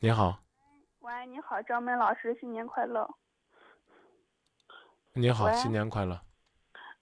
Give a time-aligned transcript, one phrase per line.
[0.00, 0.38] 你好，
[1.00, 3.08] 喂，你好，张梅老师，新年快乐。
[5.12, 6.20] 你好，新年快乐。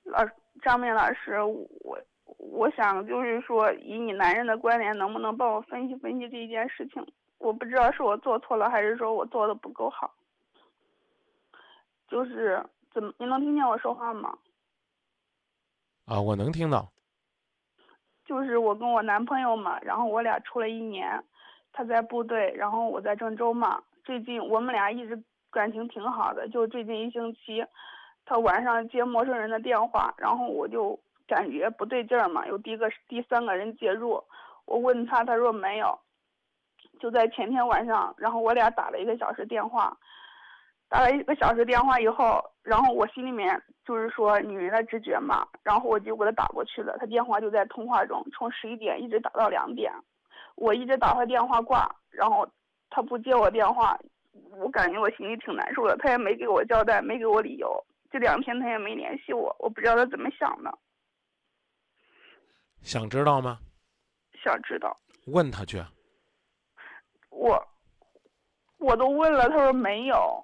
[0.05, 0.25] 老
[0.63, 2.01] 张梅老师，我
[2.39, 7.07] 我想就是说，以你男人的观点，能不能帮我分析分析这一件事情？
[7.37, 10.15] 我不知道是我做错了，还是说我做的不够好。
[12.09, 14.39] 就是怎么，你能听见我说话吗？
[16.07, 16.91] 啊，我能听到。
[18.25, 21.23] 就是我跟我男朋友嘛，然后我俩处了一年，
[21.77, 23.83] 他在部队，然后我在郑州嘛。
[24.03, 27.63] 最近我们俩一直感情挺好的，就最近一星期，
[28.25, 30.99] 他晚上接陌生人的电话，然后我就
[31.29, 34.25] 感觉不对劲儿嘛，有第一个第三个人介入，
[34.65, 35.99] 我问他，他说没有。
[36.99, 39.95] 就在前天晚上，然后我俩打了一个小时电话，
[40.89, 49.93] 打了一个小时电话以后，然后我心里面就是说女人的直觉嘛，然后我就给他打过去了，他电话就在通话中，从十一点一直打到两点，
[50.57, 52.47] 我一直打他电话挂，然后
[52.91, 53.99] 他不接我电话，
[54.59, 60.79] 我感觉我心里挺难受的，他也没给我交代，没给我理由，这两天他也没联系我，我不知道他怎么想的，
[62.83, 63.59] 想知道吗？
[64.43, 64.97] 想知道。
[65.27, 65.83] 问他去。
[67.31, 67.69] 我
[68.79, 70.43] 我都问了，他说没有。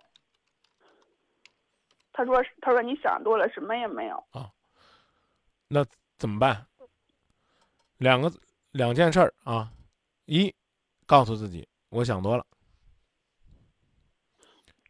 [2.12, 4.50] 他说他说你想多了，什么也没有啊。
[5.68, 5.82] 那
[6.18, 6.66] 怎么办？
[7.96, 8.30] 两个
[8.72, 9.72] 两件事儿啊，
[10.24, 10.54] 一，
[11.06, 12.46] 告诉自己我想多了，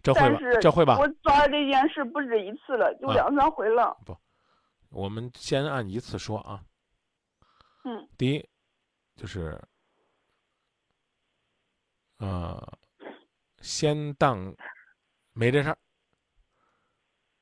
[0.03, 0.39] 这会吧？
[0.61, 0.99] 这会吧？
[0.99, 3.97] 我抓这件事不止一次了，就啊两三回了。
[4.05, 4.17] 不
[4.91, 6.65] 我们先按一次说啊。
[7.85, 8.49] 嗯第一，
[9.17, 9.61] 就是，
[12.19, 12.79] 呃，
[13.61, 14.55] 先当
[15.33, 15.79] 没这事儿，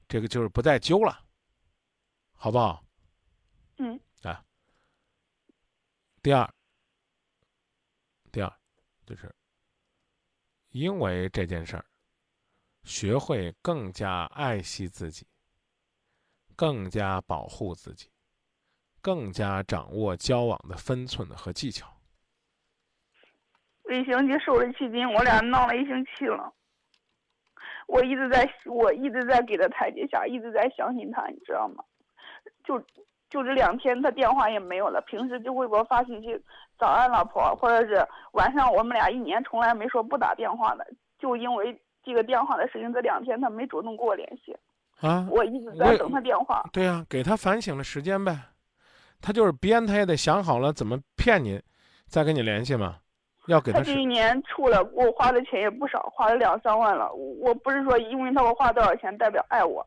[0.09, 1.23] 这个就是不再揪了，
[2.33, 2.83] 好不好？
[3.77, 4.43] 嗯啊。
[6.23, 6.55] 第二，
[9.11, 9.35] 就是
[10.69, 11.85] 因为这件事儿，
[12.85, 15.27] 学会更加爱惜自己，
[16.55, 18.09] 更加保护自己。
[19.03, 21.91] 更加掌握交往的分寸和技巧。
[23.91, 26.55] 一星期瘦了七斤，我俩闹了一星期了。
[27.89, 31.83] 我一直在，我一直在给他台阶下，一直在相信他，你知道吗？
[32.63, 32.79] 就
[33.31, 36.39] 就这两天，他电话也没有了，平时就会给我发信息，
[36.79, 40.87] 早安老婆，或者是晚上，我们俩一年从来没说不打电话的，
[41.19, 44.55] 就因为这个电话的事情，这两天他没主动跟我联系，
[45.01, 46.63] 啊，我一直在等他电话。
[46.73, 48.37] 对呀、给他反省的时间呗。
[49.23, 51.61] 他就是编，他也得想好了怎么骗你，
[52.07, 52.97] 再跟你联系嘛。
[53.47, 57.13] 要给他他这一年出了，我花的钱也不少，花了两三万了。
[57.13, 59.87] 我我不是说因为他我花多少钱代表爱我，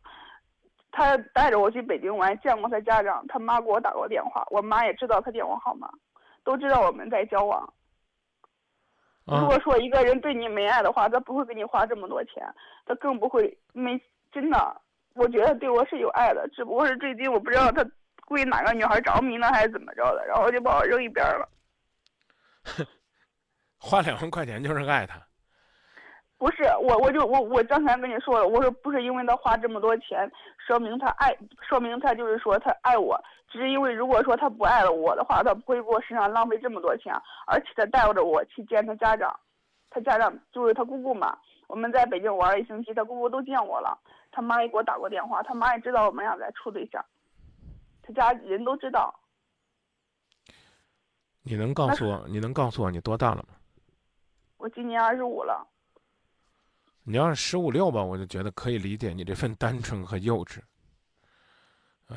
[0.96, 5.90] 他带着我去北京玩，见过他家长，他妈给我打过电话，我妈也知道他电话号码，
[6.44, 7.74] 都知道我们在交往。
[9.26, 12.48] 如啊果说一个人对你没爱的话，他不会给你花这么多钱，
[12.86, 14.00] 他更不会没
[14.32, 14.82] 真的。
[15.16, 17.84] 我觉得对我是有爱的，只不过是最近我不知道他
[18.30, 21.50] 为哪个女孩着迷了还是怎么着的，然后就把我扔一边了。
[23.80, 25.20] 花两万块钱就是爱他。
[26.44, 33.18] 不是我，我就我我刚才跟你说了，我说不是因为他花这么多钱，说明他爱，说明他就是说他爱我，
[33.48, 37.14] 只是因为如果说他不爱了我的话，他不会给我身上浪费这么多钱，
[37.48, 39.34] 而且他带着我去见他家长，
[39.90, 41.38] 他家长就是他姑姑嘛，
[41.68, 43.98] 我们在北京玩了一星期，他姑姑都见我了，
[44.30, 47.02] 他妈也给我打过电话，他妈也知道我们俩在处对象，
[48.02, 49.18] 他家人都知道，
[51.42, 53.56] 你能告诉我，你能告诉我你多大了吗？
[54.58, 55.66] 我今年二十五了，
[57.04, 60.60] 你要是十五六吧，我就觉得可以理解你这份单纯和幼稚。
[62.08, 62.16] 你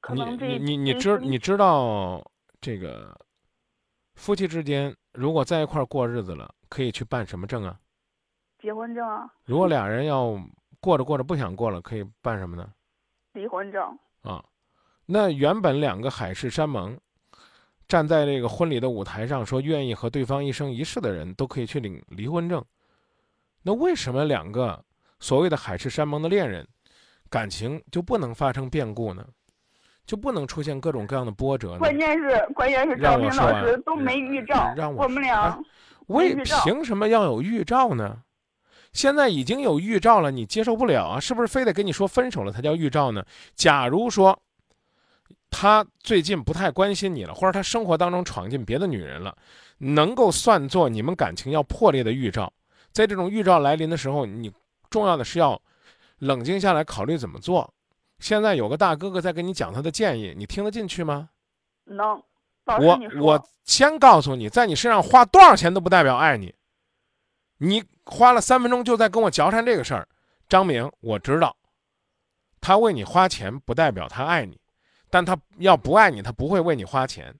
[0.00, 2.24] 可能这你你你知你知道
[2.60, 3.14] 这个
[4.14, 7.78] 夫妻之间如果在一块儿过日子了，可以去办什么证啊？
[8.58, 10.36] 结婚证啊，如果俩人要
[10.80, 12.72] 过着过着不想过了，可以办什么呢？
[13.34, 14.44] 离婚证，啊，
[15.06, 16.98] 那原本两个海誓山盟，
[17.88, 22.62] 站在这个婚礼的舞台上说愿意和对方一生一世的人，都可以去领离婚证。
[23.62, 24.78] 那为什么两个
[25.18, 26.66] 所谓的海誓山盟的恋人，
[27.30, 29.26] 感情就不能发生变故呢？
[30.06, 31.78] 就不能出现各种各样的波折呢？
[31.78, 35.58] 关键是关键是让赵明老师都没预兆，让我我们俩啊
[36.06, 38.22] 为凭什么要有预兆呢？
[38.92, 41.20] 现在已经有预兆了，你接受不了啊？
[41.20, 43.22] 是不是非得跟你说分手了才叫预兆呢？
[43.54, 44.38] 假如说
[45.50, 49.36] 他最近不太关心你了，或者他生活当中闯进别的女人了，
[49.78, 52.52] 能够算作你们感情要破裂的预兆。
[52.92, 54.52] 在这种预兆来临的时候，你
[54.90, 55.60] 重要的是要
[56.18, 57.72] 冷静下来考虑怎么做。
[58.18, 61.30] 现在有个大哥哥在跟你讲他的建议，你听得进去吗？
[61.84, 62.22] 能
[62.66, 66.54] 我我先告诉你，在你身上花多少钱都不代表爱你。
[67.58, 70.06] 你花了三分钟就在跟我嚼缠这个事儿，
[70.48, 71.56] 张明，我知道，
[72.60, 74.58] 他为你花钱不代表他爱你，
[75.10, 77.34] 但他要不爱你，他不会为你花钱。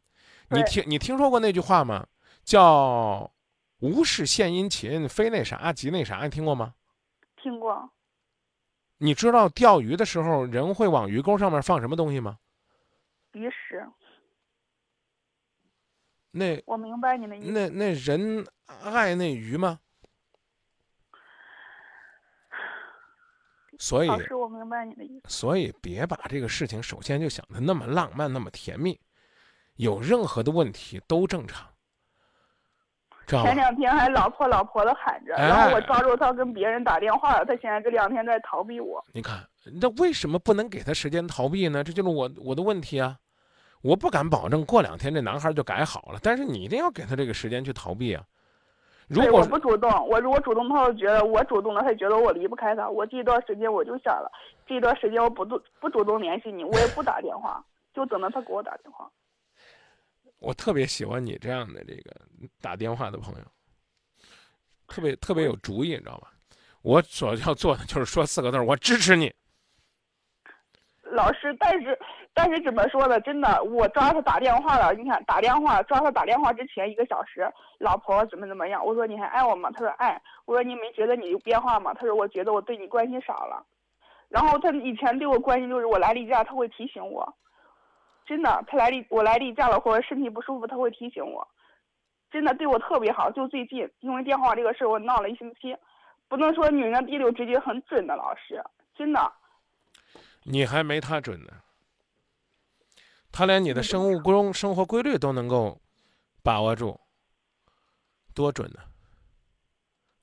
[0.51, 2.07] 你听你听说过那句话吗？
[2.43, 3.31] 叫
[3.81, 6.75] “无事献殷勤，非那啥即那啥”，你听过吗？
[7.37, 7.91] 听过
[8.97, 12.39] 你知道钓鱼的时候人会往鱼钩上面放什么东西吗？
[13.33, 13.87] 鱼食，
[16.31, 17.51] 那我明白你的意思。
[17.51, 19.81] 那那人爱那鱼吗？
[23.79, 25.23] 所以老师，我明白你的意思。
[25.29, 28.99] 所以别把这个事情首先就想的那么浪漫，那么甜蜜，
[29.77, 31.67] 有任何的问题都正常，
[33.27, 33.55] 知道前？
[33.55, 39.05] 两天还老婆老婆的喊着，哎然后我抓住他跟别人打电话了，他现在这两天在逃避我。
[39.13, 39.47] 你看，
[39.81, 41.85] 那为什么不能给他时间逃避呢？
[41.85, 43.17] 这就是我我的问题啊！
[43.81, 48.25] 我不敢保证过两天这男孩就改好了，但是你一定要给他这个时间去逃避啊！
[49.09, 52.89] 如对，果我不主动，我如果主动，他就觉得我主动了，他觉得我离不开他。
[52.89, 54.31] 我这一段时间我就想了，
[54.67, 57.65] 这一段时间我不主不主动联系你，我也不打电话，
[57.95, 59.11] 就等着他给我打电话。
[60.39, 62.15] 我特别喜欢你这样的这个
[62.61, 63.45] 打电话的朋友，
[64.87, 66.31] 特别特别有主意，你知道吧？
[66.83, 69.33] 我所要做的就是说四个字儿：我支持你。
[71.11, 71.99] 老师，但是
[72.35, 73.21] 但是怎么说呢？
[73.21, 74.93] 真的，我抓他打电话了。
[74.95, 78.85] 你看，打电话抓他打电话之前一个小时，老婆怎么怎么样？
[78.85, 79.71] 我说你还爱我吗？
[79.71, 80.21] 他说爱。
[80.45, 81.93] 我说你没觉得你有变化吗？
[81.95, 83.65] 他说我觉得我对你关心少了。
[84.29, 87.35] 然后他以前对我关心就是我来例假他会提醒我，
[88.27, 91.49] 真的，他来例我来例假了或者身体不舒服他会提醒我，
[92.31, 93.31] 真的对我特别好。
[93.31, 95.75] 就最近因为电话这个事我闹了一星期，
[96.29, 98.63] 不能说女人第六直觉很准的，老师，
[98.95, 99.33] 真的。
[100.51, 101.53] 你还没他准呢。
[103.31, 105.81] 他连你的生物钟、生活规律都能够
[106.43, 106.99] 把握住，
[108.35, 108.81] 多准呢！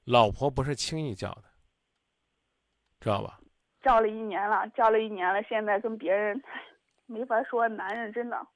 [0.06, 1.44] 老婆不是轻易叫的，
[3.00, 3.39] 知道吧？
[3.83, 6.42] 叫了一年了，叫了一年了，现在跟别人
[7.06, 7.68] 没法说。
[7.68, 8.48] 男人真的，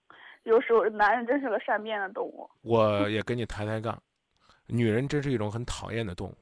[0.44, 2.50] 有时候男人真是个善变的动物。
[2.62, 4.02] 我也跟你抬抬杠，
[4.66, 6.38] 女人真是一种很讨厌的动物，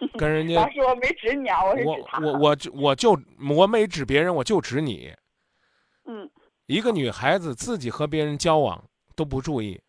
[0.18, 2.20] 跟人家老师，我没指你啊，我是我指他。
[2.20, 3.20] 我我就我就
[3.56, 5.12] 我没指别人，我就指你。
[6.06, 6.28] 嗯，
[6.66, 8.82] 一个女孩子自己和别人交往
[9.14, 9.80] 都不注意，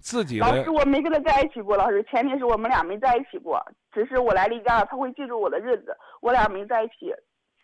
[0.00, 1.76] 自己的老师，我没跟他在一起过。
[1.76, 3.60] 老师，前提是我们俩没在一起过，
[3.92, 7.14] 只是我来例假了，他会记住我的日子，我俩没在一起，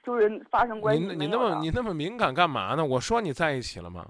[0.04, 2.84] 就是发生关系你那么你那么敏感干嘛呢？
[2.84, 4.08] 我说你在一起了吗？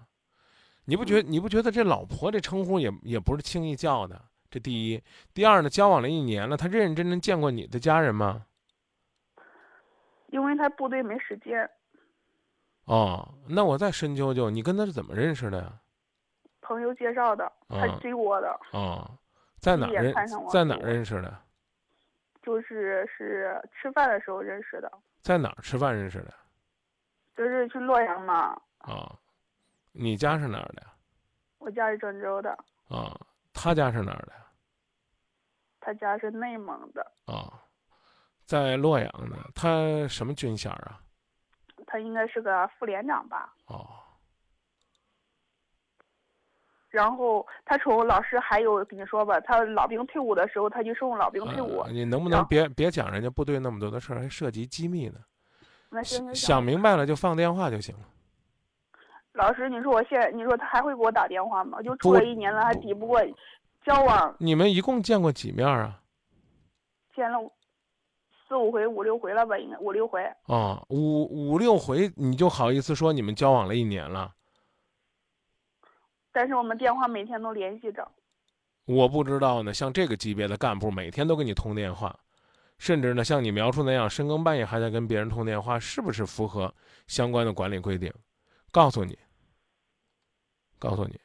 [0.85, 4.21] 你不觉你不觉得这老婆这称呼也也不是轻易叫的？
[4.53, 5.03] 这第一，
[5.33, 8.45] 第二呢，交往了一年了，他认认真真见过你的家人吗？
[10.27, 11.69] 因为他部队没时间，
[12.85, 15.73] 哦，那我再深究究，你跟他是怎么认识的呀？
[16.61, 19.11] 朋友介绍的，他啊追我的，哦，
[19.59, 20.15] 在哪儿认
[20.51, 21.35] 在哪儿认识的？
[22.43, 26.35] 就是是吃饭的时候认识的，在哪儿吃饭认识的？
[27.35, 29.19] 就是去洛阳嘛，啊、
[29.93, 30.93] 你家是哪儿的呀？
[31.59, 32.51] 我家是郑州的，
[32.89, 33.17] 啊、
[33.53, 34.33] 他家是哪儿的？
[35.85, 37.61] 他家是内蒙的，啊、
[38.45, 39.37] 在洛阳呢。
[39.55, 41.01] 他什么军衔儿啊？
[41.87, 43.53] 他应该是个副连长吧。
[43.67, 43.89] 哦，
[46.89, 51.81] 然后他从老师还有跟你说吧，他老兵退伍的时候，他就送老兵退伍。
[51.81, 55.19] 呃你能不能别别讲人家部队那么多的事儿，还涉及机密呢？
[55.91, 58.09] 那行行想，明白了就放电话就行了。
[59.35, 61.81] 老师，你说我现在，你说他还会给我打电话吗？
[61.83, 63.21] 就不处了一年了，还抵不过
[63.85, 66.01] 交往你们一共见过几面啊？
[67.17, 67.39] 见了
[68.47, 70.23] 四五回、五六回了吧，应该五六回。
[70.45, 74.33] 哦，五五六回你就好意思说你们交往了一年了？
[76.31, 78.07] 但是我们电话每天都联系着。
[78.85, 79.73] 我不知道呢。
[79.73, 82.15] 像这个级别的干部，每天都跟你通电话，
[82.77, 86.73] 甚至呢像你描述那样深更半夜还在跟别人通电话，是不是符合
[87.07, 88.13] 相关的管理规定？
[88.73, 89.17] 告诉你，
[90.79, 91.21] 告诉你，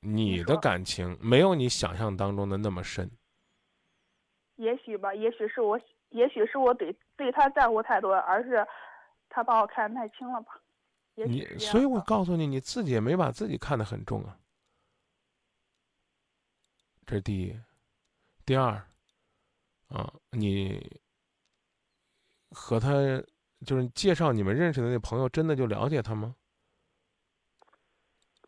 [0.00, 3.10] 你的感情没有你想象当中的那么深。
[4.56, 8.66] 也许吧，也许是我，也许是我对对他在乎太多，而是
[9.28, 10.60] 他把我看得太轻了吧。
[11.14, 14.38] 你所以，我告诉你，你自己也没把自己看得很重啊。
[17.06, 17.56] 这是第一，
[18.44, 18.72] 第二，
[19.88, 21.00] 啊，你
[22.50, 22.90] 和他
[23.64, 26.34] 就是介绍你们认识的那朋友，真的就了解他吗？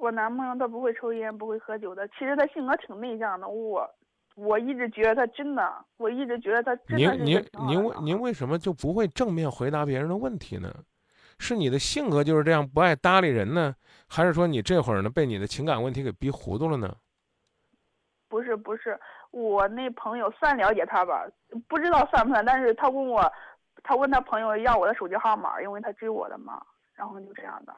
[0.00, 2.09] 我男朋友他不会抽烟，不会喝酒的。
[2.09, 3.88] 其实他性格挺内向的，我
[4.35, 10.75] 我一直觉得他真的，我一直觉得他真的您您您为什么就不会正面回答别人的问题呢？
[11.38, 13.75] 是你的性格就是这样不爱搭理人呢，
[14.09, 16.95] 还是说你这会儿呢被你的情感问题给逼糊涂了呢？
[18.28, 18.99] 不是不是，
[19.30, 21.26] 我那朋友算了解他吧，
[21.66, 23.30] 不知道算不算，但是他问我，
[23.83, 26.62] 他问他朋友要我的手机号码，因为他追我的嘛，
[26.95, 27.75] 然后就这样的，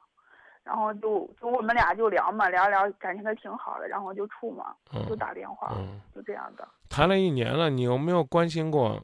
[0.65, 4.75] 然后就就我们俩就聊嘛，聊聊感情还挺好的，然后就处嘛，
[5.09, 6.67] 就打电话，嗯，就这样的。
[6.89, 9.03] 谈了一年了，你有没有关心过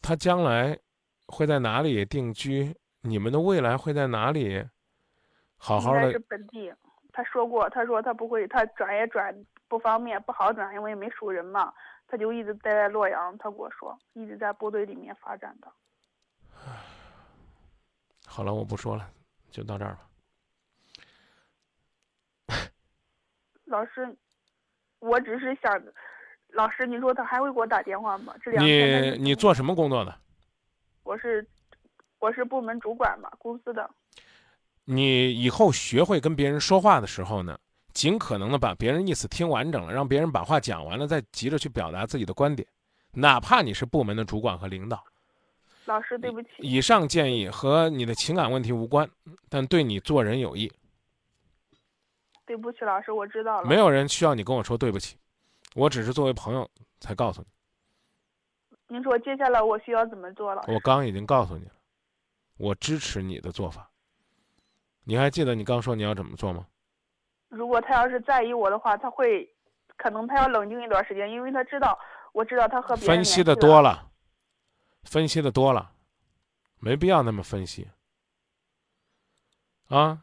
[0.00, 0.78] 他将来
[1.26, 2.76] 会在哪里定居？
[3.02, 4.66] 你们的未来会在哪里？
[5.58, 6.72] 好好的是本地，
[7.12, 9.34] 他说过，他说他不会，他转也转
[9.68, 11.72] 不方便，不好转，因为没熟人嘛，
[12.06, 13.36] 他就一直待在洛阳。
[13.38, 15.72] 他跟我说，一直在部队里面发展的。
[18.26, 19.08] 好了，我不说了，
[19.56, 20.06] 就到这儿吧。
[23.64, 24.14] 老师，
[24.98, 25.82] 我只是想，
[26.48, 28.34] 老师，你说他还会给我打电话吗？
[28.42, 30.14] 这两天你你做什么工作的？
[31.04, 31.48] 我是
[32.18, 33.88] 我是部门主管嘛，公司的。
[34.84, 37.58] 你以后学会跟别人说话的时候呢，
[37.94, 42.68] 尽可能的把别人意思听完整了，让别人把话讲完了，再急着去表达自己的观点，
[43.12, 45.02] 哪怕你是部门的主管和领导。
[45.86, 49.08] 老师，对不起，以上建议和你的情感问题无关，
[49.48, 50.70] 但对你做人有益。
[52.44, 53.68] 对不起，老师，我知道了。
[53.68, 55.16] 没有人需要你跟我说对不起，
[55.74, 56.68] 我只是作为朋友
[57.00, 57.48] 才告诉你。
[58.88, 60.62] 您说接下来我需要怎么做了？
[60.68, 61.72] 我刚已经告诉你了，
[62.56, 63.90] 我支持你的做法。
[65.04, 66.66] 你还记得你刚说你要怎么做吗？
[67.48, 69.48] 如果他要是在意我的话，他会，
[69.96, 71.98] 可能他要冷静一段时间，因为他知道，
[72.32, 74.08] 我知道他和别人分析的多了，
[75.06, 75.92] 分析的多了，
[76.78, 77.88] 没必要那么分析。
[79.86, 80.22] 啊，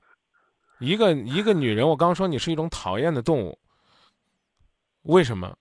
[0.80, 3.58] 一个一个女人，我刚说你是一种讨厌的动物，
[5.04, 5.58] 为什么？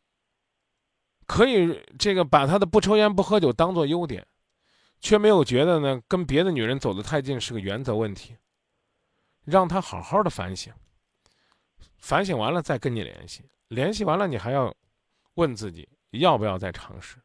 [1.27, 4.27] 可以这个把她的不抽烟不喝酒当做优点，
[5.01, 8.37] 却没有觉得呢跟别的女人走得太近是个原则问题。
[9.45, 10.73] 让她好好的反省，
[11.97, 14.75] 反省完了再跟你联系，联系完了你还要
[15.35, 17.17] 问自己要不要再尝试。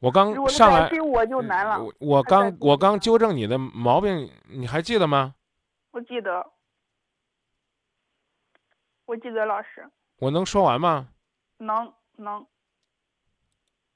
[0.00, 1.82] 我刚上来，我就难了。
[1.82, 5.34] 我我刚我刚纠正你的毛病，你还记得吗？
[5.90, 6.52] 我记得，
[9.06, 11.08] 我记得老师我能说完吗？
[11.56, 12.46] 能能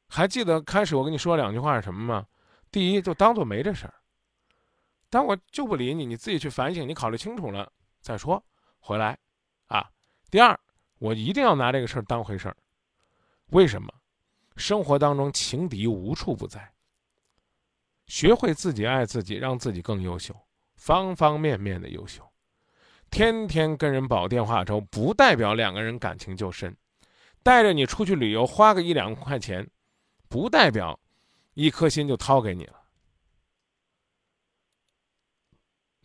[0.09, 2.27] 还记得开始我跟你说两句话是什么吗？
[2.73, 3.95] 第一，就当做没这事儿。
[5.09, 8.43] 但我就不理你，你自己去反省，你考虑清楚了再说，
[8.81, 9.17] 回来，
[9.69, 9.89] 啊。
[10.31, 10.59] 第二，
[10.99, 12.57] 我一定要拿这个事儿当回事儿。
[13.51, 13.93] 为什么？
[14.57, 16.73] 生活当中情敌无处不在。
[18.07, 20.35] 学会自己爱自己，让自己更优秀，
[20.77, 22.29] 方方面面的优秀。
[23.11, 26.77] 天天跟人煲电话粥，不代表两个人感情就深。
[27.43, 29.69] 带着你出去旅游，花个一两块钱，
[30.29, 30.99] 不代表
[31.55, 32.81] 一颗心就掏给你了，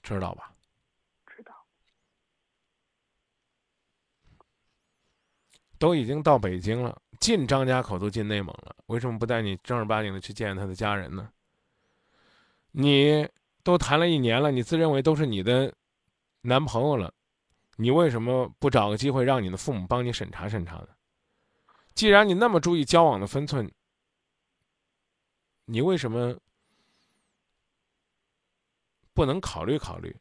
[0.01, 0.53] 知道吧？
[1.25, 1.53] 知道。
[5.77, 11.29] 都已经到北京了，进张家口都进内蒙了，为什么不带你正儿八经的去见他的家人呢？
[12.71, 13.27] 你
[13.63, 15.73] 都谈了一年了，你自认为都是你的
[16.41, 17.13] 男朋友了，
[17.75, 20.89] 你为什么不找个机会让你的父母帮你审查审查呢？
[21.93, 23.71] 既然你那么注意交往的分寸，
[25.65, 26.37] 你为什么
[29.13, 30.15] 不能考虑考虑？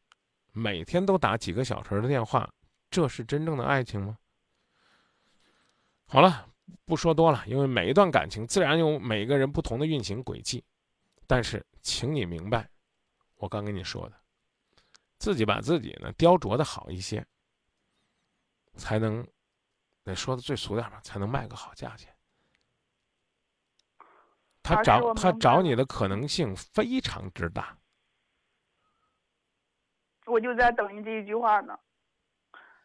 [0.52, 2.50] 每天都打几个小时的电话，
[2.90, 4.16] 这是真正的爱情吗？
[6.06, 6.48] 好了，
[6.84, 10.64] 不说多了，因为每一段感情自然有每一个人不同的运行轨迹。
[11.26, 12.68] 但是，请你明白，
[13.36, 14.16] 我刚跟你说的，
[15.18, 17.26] 自己把自己呢雕琢的好一些，
[18.76, 19.26] 才能，
[20.04, 22.14] 得说的最俗点吧，才能卖个好价钱。
[24.62, 27.76] 他找他找你的可能性非常之大。
[30.26, 31.78] 我就在等你这一句话呢。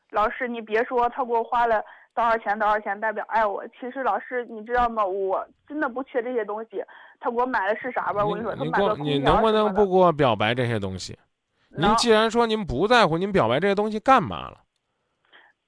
[0.09, 5.05] 老师，你别说他给我花了多少钱多少钱代表爱我，其实老师你知道吗？
[5.05, 6.83] 我真的不缺这些东西。
[7.19, 8.25] 他给我买的是啥吧？
[8.25, 11.17] 我跟你说，他买个空你能不能不给我表白这些东西？
[11.69, 14.59] 您既然说您不在乎，您表白这些东西干嘛了？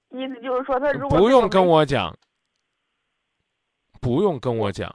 [0.10, 2.14] 意思就是说，他如果不用跟我讲，
[4.02, 4.94] 不用跟我讲，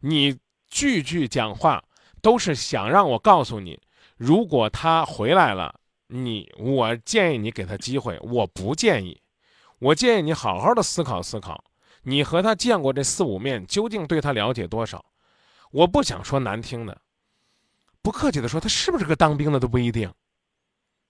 [0.00, 1.82] 你句句讲话
[2.22, 3.80] 都是想让我告诉你，
[4.16, 5.74] 如果他回来了，
[6.06, 9.20] 你我建议你给他机会，我不建议，
[9.84, 11.62] 我建议你好好的思考思考，
[12.04, 15.04] 你和他见过这四五面，究竟对他了解多少？
[15.72, 16.98] 我不想说难听的，
[18.00, 20.10] 不客气的说，他是不是个当兵的都不一定。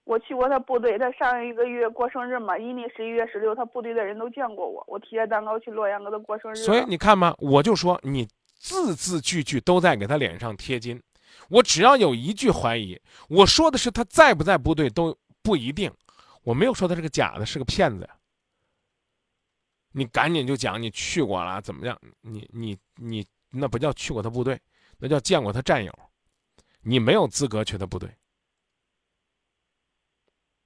[0.03, 6.55] 我去过他部队，他上一个月过生日嘛，阴历十一月十六，他部队的人都见过我，我提着蛋糕去洛阳给他过生日。
[6.57, 8.27] 所以你看嘛，我就说你
[8.59, 11.01] 字字句句都在给他脸上贴金，
[11.49, 15.89] 我只要有一句怀疑，我说的是他在不在部队都不一定，
[16.43, 18.09] 我没有说他是个假的，是个骗子呀。
[19.97, 21.97] 你赶紧就讲你去过了怎么样？
[22.19, 24.61] 你你你那不叫去过他部队，
[24.97, 25.99] 那叫见过他战友。
[26.81, 28.13] 你没有资格去他部队，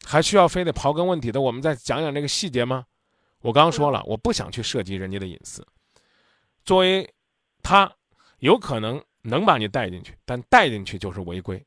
[0.03, 1.39] 还需要非得刨根问底的？
[1.39, 2.87] 我们再讲讲这个细节吗？
[3.41, 5.63] 我刚说了，我不想去涉及人家的隐私。
[6.65, 7.13] 作为
[7.61, 7.95] 他，
[8.39, 11.63] 有可能能把你带进去，但带进去就是违规。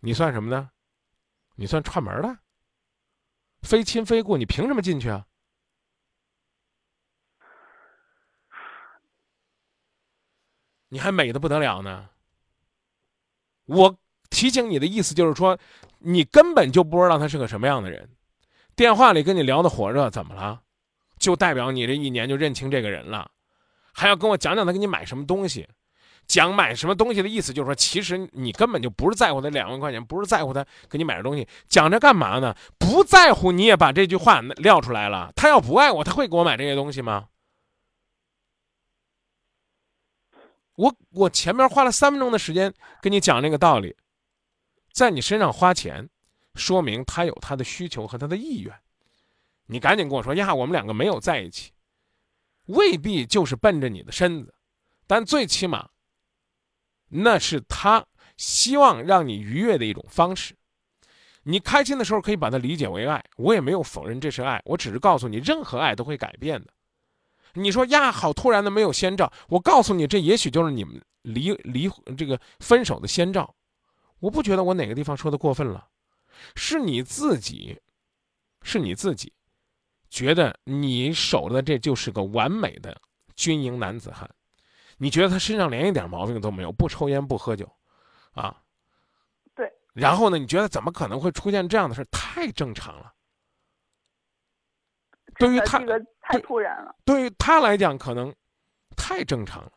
[0.00, 0.68] 你算什么呢？
[1.54, 2.38] 你算串门的？
[3.62, 5.24] 非亲非故，你凭什么进去啊？
[10.94, 12.06] 你还美的不得了呢！
[13.66, 13.96] 我
[14.30, 15.58] 提醒你的意思就是说，
[15.98, 18.08] 你根本就不知道他是个什么样的人。
[18.76, 20.60] 电话里跟你聊的火热，怎么了？
[21.18, 23.28] 就代表你这一年就认清这个人了？
[23.92, 25.68] 还要跟我讲讲他给你买什么东西？
[26.28, 31.48] 讲买什么东西的意思就是说，其实你根本就不是在乎他两万块钱，不是在乎他给你买的东西。
[31.68, 32.54] 讲这干嘛呢？
[32.78, 35.32] 不在乎你也把这句话撂出来了。
[35.34, 37.26] 他要不爱我，他会给我买这些东西吗？
[40.76, 43.96] 我我前面花了三分钟的时间跟你讲这个道理，
[44.92, 46.08] 在你身上花钱，
[46.54, 48.74] 说明他有他的需求和他的意愿。
[49.66, 51.72] 你赶紧跟我说呀，我们两个没有在一起，
[52.66, 54.52] 未必就是奔着你的身子，
[55.06, 55.88] 但最起码，
[57.08, 58.04] 那是他
[58.36, 60.56] 希望让你愉悦的一种方式。
[61.44, 66.72] 你开心的时候可以把它理解为爱，我也没有否认这是爱，我只是告诉你，任何爱都会改变的。
[67.54, 69.32] 你说呀，好突然的没有先兆。
[69.48, 73.54] 我告诉你，这也许就是你们离离这个分手的先兆。
[74.18, 75.86] 我不觉得我哪个地方说的过分了，
[76.54, 77.80] 是你自己，
[78.62, 79.32] 是你自己，
[80.08, 83.00] 觉得你守的这就是个完美的
[83.36, 84.28] 军营男子汉。
[84.96, 87.70] 你觉得他身上连一点毛病都没有，不抽烟不喝酒，
[88.32, 88.56] 啊，
[89.54, 89.70] 对。
[89.92, 92.04] 然后呢，你觉得怎么可能会出现这样的事？
[92.10, 93.12] 太正常了。
[95.38, 96.94] 对于他，这个太突然了。
[97.04, 98.34] 对于他来讲，可能
[98.96, 99.72] 太正常了，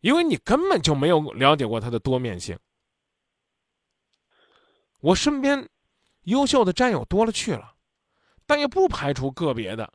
[0.00, 2.58] 因为你根本就没有了解过他的多面性。
[5.00, 5.68] 我身边
[6.22, 7.74] 优秀的战友多了去了，
[8.46, 9.92] 但也不排除个别的，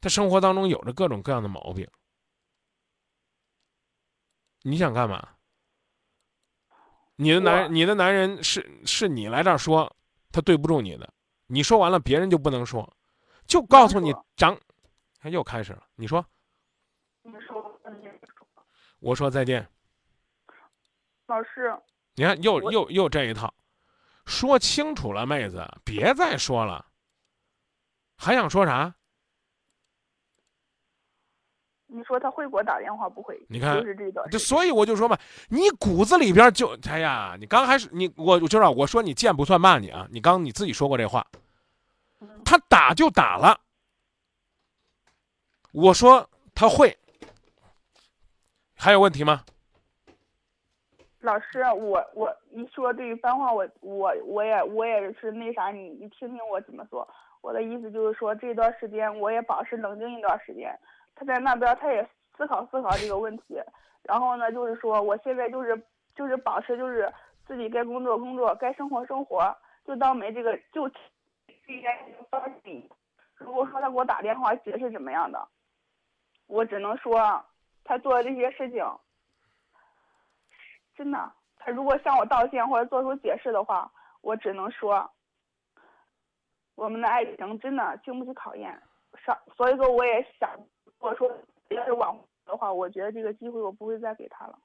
[0.00, 1.88] 他生活当中有着各种各样的毛病。
[4.62, 5.28] 你想干嘛？
[7.16, 9.94] 你的男你的男人是是你来这儿说
[10.32, 11.12] 他对不住你的，
[11.46, 12.92] 你说完了，别人就不能说。
[13.46, 14.58] 就告诉你长，
[15.20, 15.82] 他又开始了。
[15.94, 16.24] 你说，
[17.22, 17.80] 你说，
[19.00, 19.66] 我说再见。
[21.26, 21.74] 老师，
[22.14, 23.52] 你看又又又这一套，
[24.26, 26.86] 说清楚了，妹子，别再说了。
[28.16, 28.94] 还想说啥？
[31.86, 33.40] 你说他会给我打电话不会？
[33.48, 34.30] 你看，就是这段。
[34.32, 35.16] 所以我就说嘛，
[35.48, 41.24] 你骨子里边就哎呀，你刚开始你我我知道，我说你贱不算骂你啊，你刚你自己说过这话。
[42.44, 43.58] 他打就打了，
[45.72, 46.96] 我说他会，
[48.76, 49.44] 还有问题吗？
[51.20, 57.08] 老师，我我一说这一番话，我我我也我也是那啥，你你听听我怎么说。
[57.40, 60.78] 我的意思就是说，这段时间我也保持冷静一段时间。
[61.14, 62.06] 他在那边，他也
[62.36, 63.58] 思考思考这个问题。
[64.02, 65.82] 然后呢，就是说，我现在就是
[66.14, 67.10] 就是保持就是
[67.46, 69.56] 自己该工作工作，该生活生活，
[69.86, 70.90] 就当没这个就。
[71.66, 72.06] 应该
[73.38, 75.48] 如果说他给我打电话解释怎么样的，
[76.46, 77.44] 我只能说
[77.82, 78.84] 他做的这些事情，
[80.94, 85.10] 真的，他如果向我道歉或者做出解释的话，我只能说，
[86.74, 88.82] 我们的爱情真的经不起考验。
[89.24, 90.50] 上，所以说我也想，
[90.84, 91.30] 如果说
[91.68, 94.58] 要是往的话，我觉得这个机会我不会再给他了。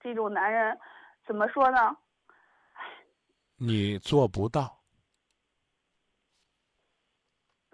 [0.00, 0.78] 这种男人，
[1.26, 1.96] 怎么说呢？
[3.56, 4.83] 你做不到。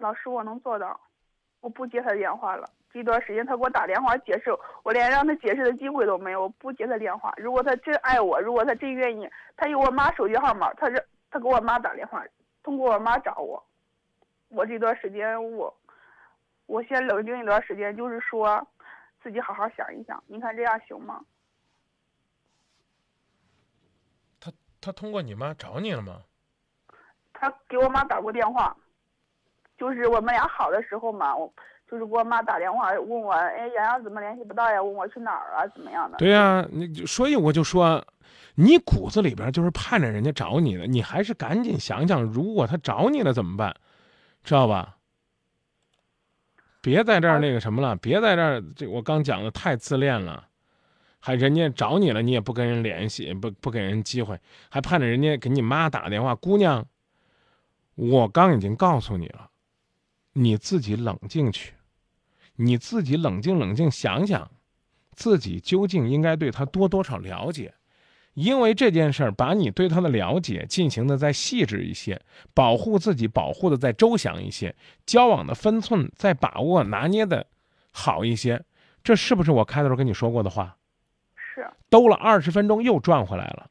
[0.01, 0.99] 老师，我能做到，
[1.59, 2.67] 我不接他电话了。
[2.91, 4.51] 这段时间他给我打电话解释，
[4.83, 6.41] 我连让他解释的机会都没有。
[6.41, 7.31] 我不接他电话。
[7.37, 12.25] 如果他真爱我，如果他真愿意，他有我妈手机号码，他是他给我妈打电话，
[12.63, 13.63] 通过我妈找我。
[14.49, 15.73] 我这段时间，我
[16.65, 18.67] 我先冷静一段时间，就是说
[19.21, 20.21] 自己好好想一想。
[20.25, 21.23] 你看这样行吗？
[24.39, 26.23] 他他通过你妈找你了吗？
[27.31, 28.75] 他给我妈打过电话。
[29.81, 31.51] 就是我们俩好的时候嘛，我
[31.89, 34.79] 就是给我妈打电话问我，哎，洋洋怎么联系不到呀？
[34.79, 35.65] 问我去哪儿啊？
[35.73, 36.17] 怎么样的？
[36.19, 38.05] 对呀，你所以我就说，
[38.53, 43.75] 你骨子里边就是盼着人家找你的，你还是赶紧想想，如果他找你了怎么办？
[44.43, 44.97] 知道吧？
[46.79, 50.45] 别在这儿那个什么了，别在这儿，这我刚讲的太自恋了，
[51.19, 54.39] 还人家找你了，你也不跟人联系，不不给人机会，
[54.69, 56.35] 还盼着人家给你妈打电话。
[56.35, 56.85] 姑娘，
[57.95, 59.49] 我刚已经告诉你了，
[60.33, 61.73] 你自己冷静去，
[62.55, 64.49] 你自己冷静冷静想想，
[65.13, 67.73] 自己究竟应该对他多多少了解。
[68.33, 72.21] 因为这件事儿，把你对他的了解进行的再细致一些，
[72.53, 74.73] 保护自己保护的再周详一些，
[75.05, 77.45] 交往的分寸再把握拿捏的
[77.91, 78.63] 好一些，
[79.03, 80.77] 这是不是我开头跟你说过的话？
[81.35, 81.69] 是。
[81.89, 83.69] 兜了二十分钟又转回来了，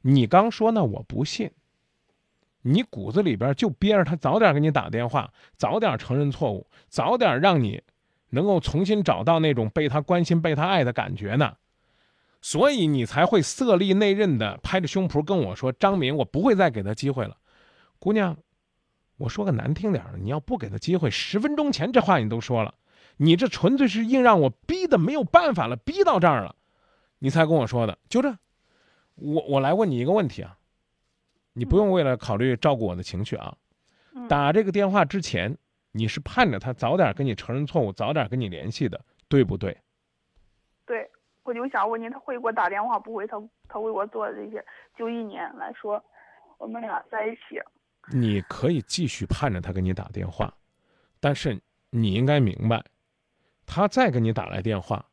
[0.00, 1.50] 你刚说那我不信，
[2.68, 7.82] 你骨子里边就憋着他早点给你打电话，早点承认错误，早点让你
[8.30, 11.56] 能够重新找到那种被他关心、被他爱的感觉呢。
[12.40, 17.36] 所以你才会色厉内荏的拍着胸脯跟我说：“张明，我不会再给他机会了。”
[17.98, 18.36] 姑娘，
[19.16, 22.74] 我说个难听点的，你要不给他机会，十分钟前这话你都说了，
[23.16, 26.54] 你这纯粹是硬让我逼的没有办法了，逼到这儿了，
[27.18, 27.98] 你才跟我说的。
[28.08, 28.36] 就这，
[29.16, 30.57] 我我来问你一个问题啊，
[31.58, 33.52] 你不用为了考虑照顾我的情绪啊，
[34.28, 35.58] 打这个电话之前，
[35.90, 39.76] 你是盼着他早点跟你承认错误，早点跟你联系的，对不对？
[40.86, 41.10] 对。
[41.42, 43.26] 我就想问你，他会给我打电话不会？
[43.26, 44.62] 他他为我做的这些，
[44.96, 46.04] 就一年来说，
[46.58, 47.58] 我们俩在一起。
[48.12, 50.54] 你可以继续盼着他给你打电话，
[51.18, 51.58] 但是
[51.90, 52.84] 你应该明白，
[53.66, 55.04] 他再给你打来电话，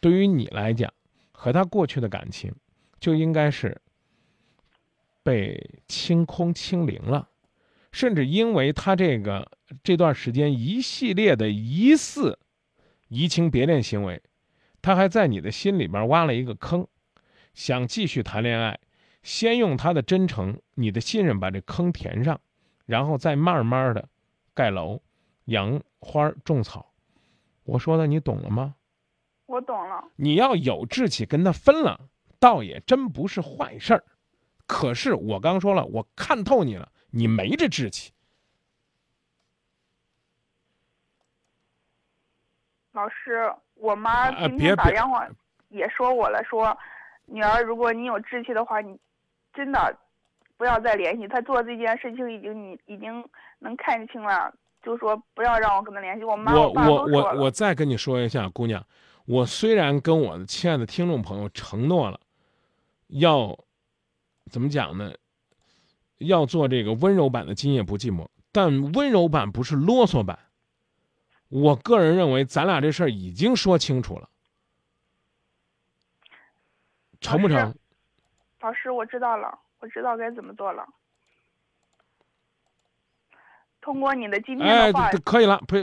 [0.00, 0.92] 对于你来讲，
[1.30, 2.54] 和他过去的感情，
[2.98, 3.80] 就应该是
[5.22, 7.28] 被清空清零了，
[7.92, 9.50] 甚至因为他这个
[9.82, 12.38] 这段时间一系列的疑似
[13.08, 14.22] 移情别恋行为。
[14.80, 16.86] 他还在你的心里边挖了一个坑，
[17.54, 18.80] 想继续谈恋爱，
[19.22, 22.40] 先用他的真诚、你的信任把这坑填上，
[22.84, 24.08] 然后再慢慢的
[24.54, 25.00] 盖楼、
[25.44, 26.92] 养花、种草。
[27.62, 28.74] 我说的你懂了吗？
[29.46, 30.02] 我懂了。
[30.16, 32.08] 你要有志气跟他分了，
[32.40, 34.04] 倒也真不是坏事儿。
[34.72, 38.12] 可是我刚说了，我看透你了，你没这志气。
[42.92, 43.52] 老师。
[43.74, 45.28] 我妈今天打电话
[45.68, 46.78] 也说我了，说
[47.26, 48.96] 女儿，如果你有志气的话，你
[49.52, 49.98] 真的
[50.56, 51.40] 不要再联系他。
[51.40, 54.54] 做这件事情已经你已经能看清了，
[54.84, 56.22] 就说不要让我跟他联系。
[56.22, 58.86] 我妈我我我我再跟你说一下，姑娘，
[59.26, 62.20] 我虽然跟我的亲爱的听众朋友承诺了，
[63.08, 63.58] 要
[64.52, 65.12] 怎么讲呢？
[66.18, 70.38] 要做这个温柔版的《今夜不寂寞》，但温柔版不是啰嗦版。
[71.48, 74.28] 我个人认为，咱俩这事儿已经说清楚了，
[77.20, 77.74] 成不成？
[78.60, 80.86] 老师，我知道了，我知道该怎么做了。
[83.80, 85.76] 通过你的今天的话，可以了，不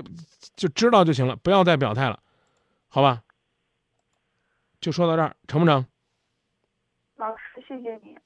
[0.55, 2.21] 就知道就行了，不要再表态了，
[2.88, 3.23] 好吧？
[4.79, 5.86] 就说到这儿，成不成？
[7.17, 8.17] 老师，谢谢你。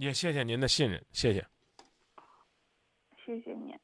[0.00, 1.46] 也谢谢您的信任，谢谢。
[3.22, 3.76] 谢谢你，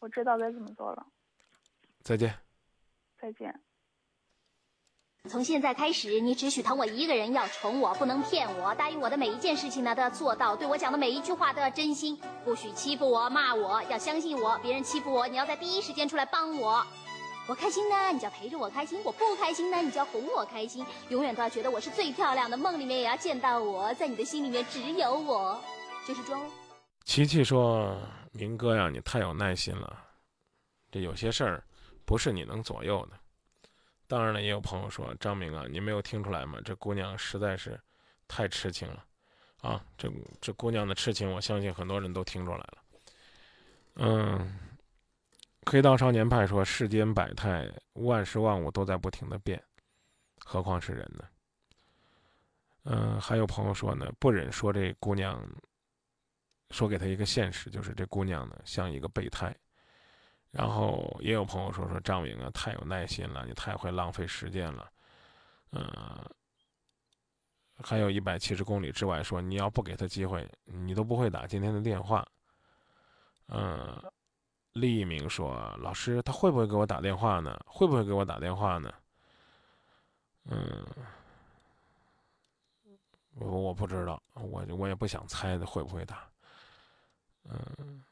[0.00, 1.06] 我知道该怎么做了。
[2.02, 2.34] 再见。
[3.16, 3.62] 再见。
[5.28, 8.74] 从现在开始，你只许疼我一个人，要宠我，不能骗我。
[8.74, 10.56] 答应我的每一件事情呢，都要做到。
[10.56, 13.80] 对我讲的每一句话都要真心，不许欺负我、骂我。
[13.84, 16.84] 要相信我，别人欺负我，你要在第一时间出来帮我。
[17.48, 20.84] 我开心呢，你就要陪着我开心；我不开心呢，你就要哄我开心。
[21.08, 25.60] 永远都要觉得我是最漂亮的，梦里面也要见到我，在你的心里面只有我，
[26.06, 26.40] 就是装。
[27.04, 27.96] 琪琪说
[28.30, 30.04] ：“明哥呀，你太有耐心了，
[30.90, 31.64] 这有些事儿。”
[32.04, 33.16] 不是你能左右的。
[34.06, 36.58] 当然了，也有朋友说：“张明啊，你没有听出来吗？
[36.64, 37.80] 这姑娘实在是
[38.26, 39.04] 太痴情了，
[39.62, 42.78] 啊，这这姑娘的痴情，我相信很多人都听出来了。”
[43.96, 44.58] 嗯，
[45.64, 49.62] 黑道少年派说：“世间百态，万事万物都在不停的变，
[50.44, 51.24] 何况是人呢？”
[52.84, 55.40] 嗯，还有朋友说呢，不忍说这姑娘，
[56.70, 59.54] 说给他一个现实，就是这姑娘呢像一个备胎。
[60.50, 64.90] 然后也有朋友说说张明啊，太有耐心了，你太会浪费时间了，
[65.70, 65.82] 嗯，
[67.82, 72.26] 还有一百七十公里之外说你要不给他机会，你都不会打今天的电话。
[73.46, 74.02] 嗯，
[74.74, 77.58] 一鸣说老师他会不会给我打电话呢？
[77.66, 78.92] 会不会给我打电话呢？
[80.44, 80.86] 嗯，
[83.34, 86.28] 我我不知道，我我也不想猜他会不会打，
[87.44, 88.02] 嗯。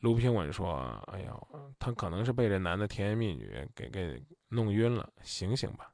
[0.00, 0.74] 卢平稳说
[1.12, 1.34] ：“哎呀，
[1.78, 5.90] 他可能是被这男的甜言蜜语给给弄晕了，醒醒吧。”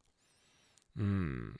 [0.97, 1.55] 嗯，